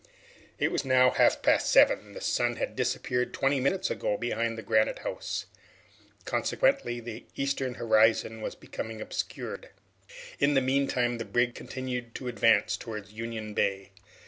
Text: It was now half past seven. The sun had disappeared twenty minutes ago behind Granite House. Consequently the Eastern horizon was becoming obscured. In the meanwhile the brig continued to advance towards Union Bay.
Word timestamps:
It 0.57 0.71
was 0.71 0.83
now 0.83 1.11
half 1.11 1.43
past 1.43 1.69
seven. 1.71 2.13
The 2.13 2.21
sun 2.21 2.55
had 2.55 2.75
disappeared 2.75 3.35
twenty 3.35 3.59
minutes 3.59 3.91
ago 3.91 4.17
behind 4.17 4.65
Granite 4.65 4.97
House. 5.05 5.45
Consequently 6.25 6.99
the 6.99 7.25
Eastern 7.35 7.75
horizon 7.75 8.41
was 8.41 8.55
becoming 8.55 8.99
obscured. 8.99 9.69
In 10.39 10.55
the 10.55 10.59
meanwhile 10.59 11.17
the 11.19 11.23
brig 11.25 11.53
continued 11.53 12.15
to 12.15 12.27
advance 12.27 12.77
towards 12.77 13.13
Union 13.13 13.53
Bay. 13.53 13.91